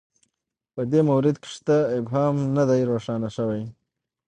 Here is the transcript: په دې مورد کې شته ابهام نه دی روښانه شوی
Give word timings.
په 0.73 0.81
دې 0.91 1.01
مورد 1.09 1.35
کې 1.43 1.49
شته 1.55 1.77
ابهام 1.97 2.35
نه 2.55 2.63
دی 2.69 2.81
روښانه 2.91 3.29
شوی 3.35 3.63